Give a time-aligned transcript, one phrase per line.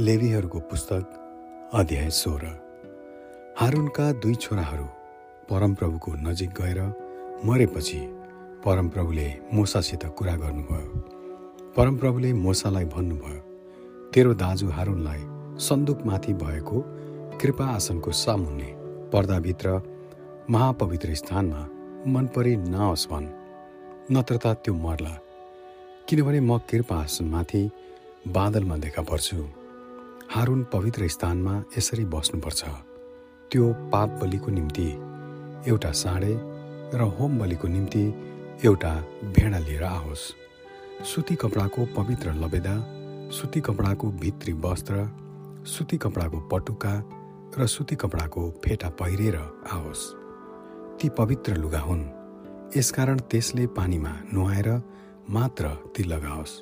[0.00, 2.46] लेवीहरूको पुस्तक अध्याय सोह्र।
[3.60, 4.84] हारुनका दुई छोराहरू
[5.50, 6.80] परमप्रभुको नजिक गएर
[7.44, 8.00] मरेपछि
[8.64, 10.98] परमप्रभुले मोसासित कुरा गर्नुभयो।
[11.76, 13.38] परमप्रभुले मोसालाई भन्नुभयो
[14.10, 15.22] तेरो दाजु हारुनलाई
[15.62, 16.80] सन्दुकमाथि भएको
[17.38, 18.74] कृपा आसनको सामुन्ने
[19.12, 19.80] पर्दाभित्र
[20.50, 21.66] महापवित्र स्थानमा
[22.10, 23.34] मन परि नआओस् भन्।
[24.12, 25.18] नत्र त्यो मर्ला।
[26.08, 27.70] किनभने म कृपा आसनमाथि
[28.28, 29.63] बादलमा देखा पर्छु।
[30.34, 32.64] हारुन पवित्र स्थानमा यसरी बस्नुपर्छ।
[33.50, 34.86] त्यो पाप बलिको निम्ति
[35.70, 36.32] एउटा साँडे
[36.98, 38.02] र होम बलिको निम्ति
[38.66, 38.94] एउटा
[39.24, 40.24] भेडा लिएर आओस्।
[41.06, 42.74] सुती कपडाको पवित्र लबेदा
[43.30, 45.06] सुती कपडाको भित्री वस्त्र
[45.66, 46.94] सुती कपडाको पटुका
[47.58, 49.36] र सुती कपडाको फेटा पहिरेर
[49.70, 50.02] आओस्।
[50.98, 52.04] ती पवित्र लुगा हुन्।
[52.76, 54.82] यसकारण त्यसले पानीमा नुहाएर
[55.30, 56.60] मात्र ती लगाओस्।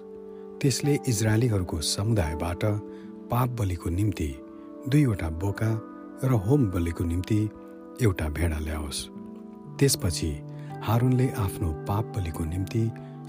[0.60, 2.64] त्यसले इजरायलीहरूको समुदायबाट
[3.32, 4.26] पाप बलिको निम्ति
[4.88, 5.68] दुईवटा बोका
[6.24, 7.38] र होम बलिको निम्ति
[8.02, 8.98] एउटा भेडा ल्याओस्।
[9.78, 10.28] त्यसपछि
[10.84, 12.82] हारुनले आफ्नो पाप बलिको निम्ति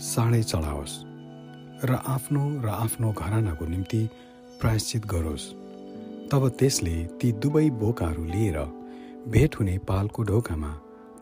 [0.04, 0.96] साँडे चढाओस्
[1.90, 4.02] र आफ्नो र आफ्नो घरानाको निम्ति
[4.62, 5.46] प्रायश्चित गरोस्।
[6.32, 8.58] तब त्यसले ती दुवै बोकाहरू लिएर
[9.32, 10.72] भेट हुने पालको ढोकामा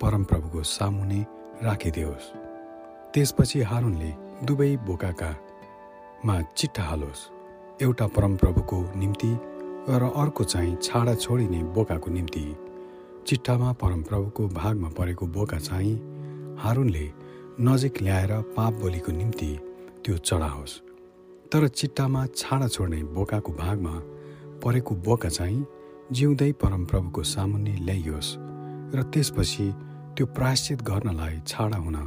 [0.01, 1.21] परमप्रभुको सामुने
[1.63, 2.31] राखिदियोस्।
[3.13, 4.11] त्यसपछि हारुनले
[4.45, 5.31] दुवै बोकाका
[6.25, 7.21] मा चिट्ठा हालोस्।
[7.81, 9.27] एउटा परमप्रभुको निम्ति
[9.89, 12.43] र अर्को चाहिँ छाडा छोडिने बोकाको निम्ति।
[13.27, 15.95] चिट्ठामा परमप्रभुको भागमा परेको बोका चाहिँ
[16.59, 17.05] हारुनले
[17.61, 19.49] नजिक ल्याएर पाप बोलीको निम्ति
[20.05, 20.77] त्यो चढाओस्।
[21.51, 23.95] तर चिट्टामा छाडा छोड्ने बोकाको भागमा
[24.63, 25.65] परेको बोका चाहिँ
[26.11, 28.35] जिउँदै परमप्रभुको सामुन्ने ल्याइयोस्
[28.95, 29.71] र त्यसपछि
[30.15, 31.97] त्यो प्रायश्चित गर्नलाई छाडा हुन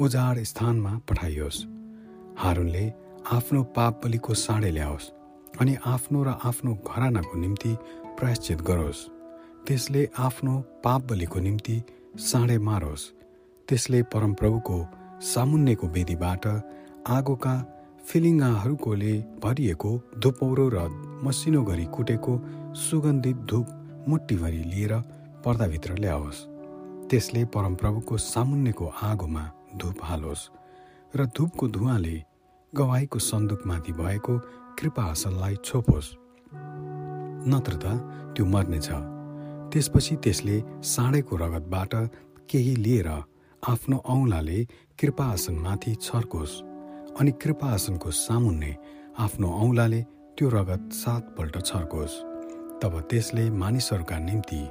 [0.00, 1.64] उजाड स्थानमा पठाइयोस्।
[2.38, 2.86] हारुनले
[3.32, 5.06] आफ्नो पाप बलिको साँडे ल्याओस्
[5.60, 7.72] अनि आफ्नो र आफ्नो घरानाको निम्ति
[8.18, 9.00] प्रायश्चित गरोस्।
[9.66, 10.54] त्यसले आफ्नो
[10.84, 11.76] पाप बलिको निम्ति
[12.28, 13.04] साँडे मारोस्।
[13.68, 14.76] त्यसले परमप्रभुको
[15.22, 16.46] सामुन्नेको वेदीबाट
[17.16, 17.54] आगोका
[18.08, 19.12] फिलिङ्गाहरूकोले
[19.44, 20.88] भरिएको धुपौरो र
[21.24, 22.34] मसिनो गरी कुटेको
[22.84, 23.66] सुगन्धित धुप
[24.08, 24.94] मुट्टीभरि लिएर
[25.44, 26.38] पर्दाभित्र ल्याओस्।
[27.10, 29.44] त्यसले परमप्रभुको सामुन्नेको आगोमा
[29.76, 30.48] धुप हालोस्
[31.14, 32.16] र धुपको धुवाले
[32.72, 34.38] गवाईको सन्दुकमाथि भएको
[34.78, 36.08] कृपा हासललाई छोपोस्।
[37.48, 37.84] नत्र त
[38.36, 38.88] त्यो मर्नेछ।
[39.72, 41.94] त्यसपछि त्यसले साँडेको रगतबाट
[42.50, 43.08] केही लिएर
[43.62, 44.58] आफ्नो औँलाले
[45.00, 46.60] कृपा आसनमाथि छर्कोस्
[47.20, 48.76] अनि कृपा आसनको सामुन्ने
[49.18, 50.02] आफ्नो औँलाले
[50.36, 52.20] त्यो रगत सातपल्ट छर्कोस्।
[52.82, 54.62] तब त्यसले मानिसहरूका निम्ति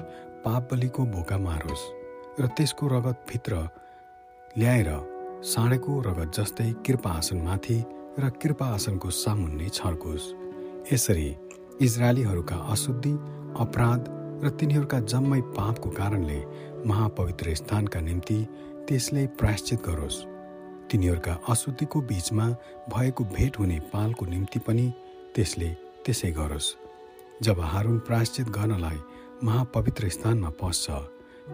[0.46, 1.90] पाप बलिको बोका मारोस्
[2.42, 3.54] र त्यसको रगत भित्र
[4.58, 5.17] ल्याएर
[5.48, 7.76] साँडेको रगत जस्तै कृपा आसनमाथि
[8.20, 10.26] र कृपा आसनको सामुन्ने छर्कोस्
[10.92, 11.28] यसरी
[11.82, 13.12] इजरायलीहरूका अशुद्धि
[13.64, 14.10] अपराध
[14.44, 16.40] र तिनीहरूका जम्मै पापको कारणले
[16.86, 18.40] महापवित्र स्थानका निम्ति
[18.88, 20.18] त्यसले प्रायश्चित गरोस्।
[20.92, 22.48] तिनीहरूका अशुद्धिको बीचमा
[22.96, 24.92] भएको भेट हुने पालको निम्ति पनि
[25.36, 25.70] त्यसले
[26.06, 26.74] त्यसै गरोस्।
[27.44, 29.00] जब हारुन प्रायश्चित गर्नलाई
[29.44, 30.86] महापवित्र स्थानमा पस्छ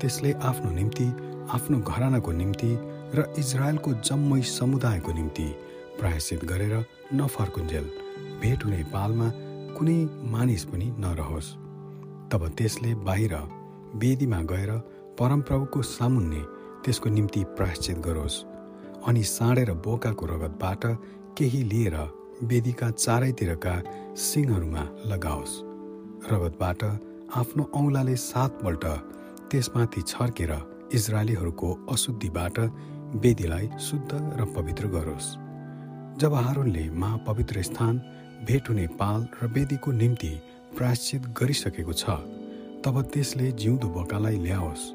[0.02, 1.08] त्यसले आफ्नो निम्ति
[1.54, 2.74] आफ्नो घरानाको निम्ति
[3.16, 5.48] र इजरायलको जम्मै समुदायको निम्ति
[6.00, 6.74] प्रायश्चित गरेर
[7.14, 7.86] नफर्कुन्जेल
[8.42, 9.28] भेट हुने पालमा
[9.78, 9.98] कुनै
[10.32, 11.50] मानिस पनि नरहोस्।
[12.32, 13.34] तब त्यसले बाहिर
[14.02, 14.72] वेदीमा गएर
[15.20, 16.42] परमप्रभुको सामुन्ने
[16.86, 18.38] त्यसको निम्ति प्रायश्चित गरोस्
[19.08, 20.86] अनि साँडेर बोकाको रगतबाट
[21.38, 21.98] केही लिएर
[22.44, 23.76] वेदीका चारैतिरका
[24.26, 25.54] सिङहरूमा लगाओस्।
[26.32, 26.84] रगतबाट
[27.36, 28.86] आफ्नो औँलाले सातपल्ट
[29.52, 30.52] त्यसमाथि छर्केर
[30.94, 32.58] इजरायलीहरूको अशुद्धिबाट
[33.16, 35.26] वेदीलाई शुद्ध र पवित्र गरोस्।
[36.22, 37.98] जब हारुनले महापवित्र स्थान
[38.48, 40.30] भेट हुने पाल र वेदीको निम्ति
[40.78, 42.10] प्रायश्चित गरिसकेको छ
[42.86, 44.90] तब त्यसले जिउँदो बोकालाई ल्याओस्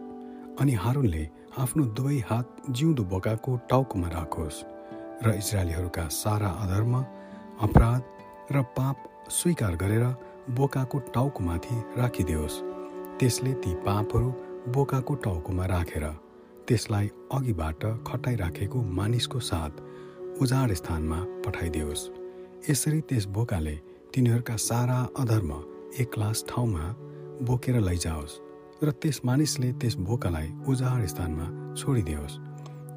[0.60, 4.62] अनि हारुनले आफ्नो दुवै हात जिउँदो बोकाको टाउकोमा राखोस्
[5.22, 6.94] र इजरायलीहरूका सारा अधर्म
[7.62, 8.02] अपराध
[8.52, 10.04] र पाप स्वीकार गरेर
[10.58, 12.62] बोकाको टाउकोमाथि राखिदियोस्।
[13.18, 14.28] त्यसले ती पापहरू
[14.74, 16.04] बोकाको टाउकोमा राखेर
[16.68, 19.80] त्यसलाई अघिबाट खटाइराखेको मानिसको साथ
[20.42, 22.02] उजाड स्थानमा पठाइदियोस्।
[22.70, 23.76] यसरी त्यस बोकाले
[24.14, 25.52] तिनीहरूका सारा अधर्म
[26.00, 26.84] एक लास ठाउँमा
[27.48, 28.38] बोकेर लैजाओस्
[28.84, 32.38] र त्यस मानिसले त्यस बोकालाई उजाड स्थानमा छोडिदियोस्।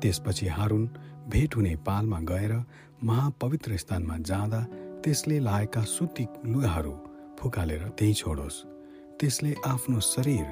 [0.02, 0.84] त्यसपछि हारुन
[1.32, 2.54] भेट हुने पालमा गएर
[3.04, 4.62] महापवित्र स्थानमा जाँदा
[5.04, 6.94] त्यसले लाएका सुती लुगाहरू
[7.40, 8.64] फुकालेर त्यहीँ छोडोस्।
[9.20, 10.46] त्यसले आफ्नो शरीर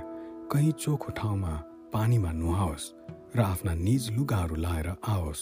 [0.52, 1.54] कहीँ चोखो ठाउँमा
[1.94, 2.92] पानीमा नुहाओस्
[3.36, 5.42] र आफ्ना निज लुगाहरू लाएर आओस्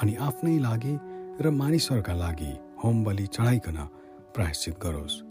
[0.00, 0.94] अनि आफ्नै लागि
[1.42, 2.52] र मानिसहरूका लागि
[2.82, 3.78] होम बलि चढाइकन
[4.34, 5.22] प्रायश्चित गरोस्।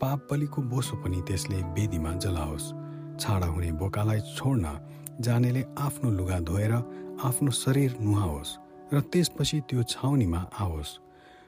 [0.00, 2.72] पाप बलिको बोसो पनि त्यसले वेदीमा जलाओस्।
[3.20, 4.66] छाडा हुने बोकालाई छोड्न
[5.20, 6.72] जानेले आफ्नो लुगा धोएर
[7.24, 8.56] आफ्नो शरीर नुहाओस्
[8.92, 10.98] र त्यसपछि त्यो छाउनीमा आओस्।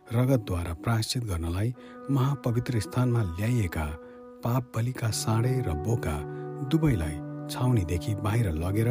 [0.07, 1.75] रगतद्वारा प्रायश्चित गर्नलाई
[2.11, 3.87] महापवित्र स्थानमा ल्याइएका
[4.45, 6.17] पाप बलिका साँडे र बोका
[6.71, 7.17] दुवैलाई
[7.51, 8.89] छाउनीदेखि बाहिर लगेर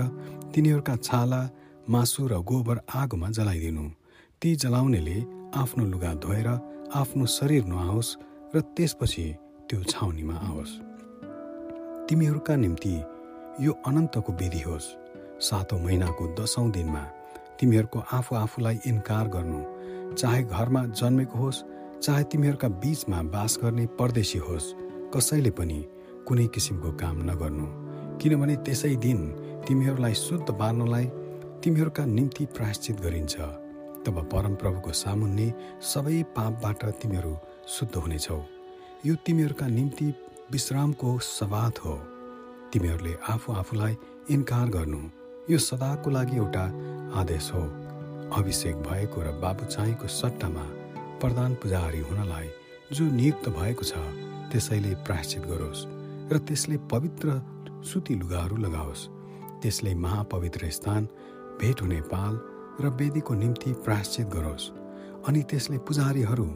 [0.54, 1.42] तिनीहरूका छाला
[1.90, 3.86] मासु र गोबर आगोमा जलाइदिनु।
[4.42, 5.18] ती जलाउनेले
[5.56, 6.48] आफ्नो लुगा धोएर
[6.96, 8.16] आफ्नो शरीर नुहाओस्
[8.56, 9.26] र त्यसपछि
[9.70, 10.72] त्यो छाउनीमा आओस्।
[12.10, 12.96] तिमीहरूका निम्ति
[13.66, 14.88] यो अनन्तको विधि होस्।
[15.42, 17.04] सातौँ महिनाको दसौँ दिनमा
[17.60, 19.62] तिमीहरूको आफू आफूलाई इन्कार गर्नु
[20.16, 21.64] चाहे घरमा जन्मेको होस्
[22.04, 24.74] चाहे तिमीहरूका बीचमा बास गर्ने परदेशी होस्
[25.14, 25.80] कसैले पनि
[26.28, 27.68] कुनै किसिमको काम नगर्नु।
[28.22, 29.20] किनभने त्यसै दिन
[29.68, 31.06] तिमीहरूलाई शुद्ध पार्नलाई
[31.64, 33.36] तिमीहरूका निम्ति प्रायश्चित गरिन्छ।
[34.06, 35.48] तब परमप्रभुको सामुन्ने
[35.82, 37.34] सबै पापबाट तिमीहरू
[37.68, 38.40] शुद्ध हुनेछौ।
[39.06, 40.08] यो तिमीहरूका निम्ति
[40.52, 41.96] विश्रामको सवाद हो।
[42.74, 43.98] तिमीहरूले आफू आफूलाई
[44.30, 45.02] इन्कार गर्नु
[45.50, 46.66] यो सदाको लागि एउटा
[47.22, 47.64] आदेश हो।
[48.34, 50.66] अभिषेक भएको र बाबु चाहिँको सट्टामा
[51.22, 52.48] प्रधान पुजारी हुनलाई
[52.94, 53.94] जो नियुक्त भएको छ
[54.52, 55.86] त्यसैले प्रायश्चित गरोस्
[56.32, 57.28] र त्यसले पवित्र
[57.86, 59.08] सुती लुगाहरू लगाओस्।
[59.62, 61.06] त्यसले महापवित्र स्थान
[61.62, 62.40] भेट हुने पाल
[62.82, 64.70] र वेदीको निम्ति प्रायश्चित गरोस्।
[65.28, 66.48] अनि त्यसले पुजारीहरू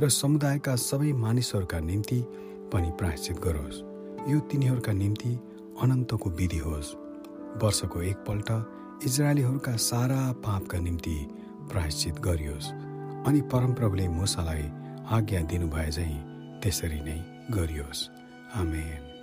[0.00, 2.20] र समुदायका सबै मानिसहरूका निम्ति
[2.72, 3.82] पनि प्रायश्चित गरोस्।
[4.30, 5.32] यो तिनीहरूका निम्ति
[5.82, 6.94] अनन्तको विधि होस्।
[7.62, 8.50] वर्षको एकपल्ट
[9.04, 11.16] इजरायलीहरूका सारा पापका निम्ति
[11.72, 12.72] प्रायश्चित गरियोस्।
[13.26, 14.70] अनि परमप्रभुले मुसालाई
[15.10, 17.18] आज्ञा दिनुभए झैँ त्यसरी नै
[17.50, 18.08] गरियोस्।
[18.56, 19.15] आमेन।